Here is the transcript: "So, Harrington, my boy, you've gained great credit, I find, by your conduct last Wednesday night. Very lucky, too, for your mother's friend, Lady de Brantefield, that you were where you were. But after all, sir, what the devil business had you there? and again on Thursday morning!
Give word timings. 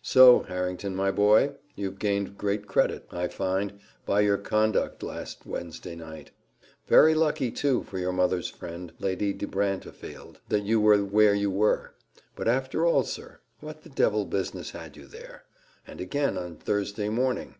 "So, 0.00 0.44
Harrington, 0.44 0.96
my 0.96 1.10
boy, 1.10 1.52
you've 1.74 1.98
gained 1.98 2.38
great 2.38 2.66
credit, 2.66 3.06
I 3.12 3.28
find, 3.28 3.78
by 4.06 4.22
your 4.22 4.38
conduct 4.38 5.02
last 5.02 5.44
Wednesday 5.44 5.94
night. 5.94 6.30
Very 6.86 7.14
lucky, 7.14 7.50
too, 7.50 7.82
for 7.82 7.98
your 7.98 8.12
mother's 8.14 8.48
friend, 8.48 8.94
Lady 8.98 9.34
de 9.34 9.46
Brantefield, 9.46 10.40
that 10.48 10.62
you 10.64 10.80
were 10.80 11.04
where 11.04 11.34
you 11.34 11.50
were. 11.50 11.92
But 12.34 12.48
after 12.48 12.86
all, 12.86 13.02
sir, 13.04 13.40
what 13.60 13.82
the 13.82 13.90
devil 13.90 14.24
business 14.24 14.70
had 14.70 14.96
you 14.96 15.06
there? 15.06 15.44
and 15.86 16.00
again 16.00 16.38
on 16.38 16.56
Thursday 16.56 17.10
morning! 17.10 17.56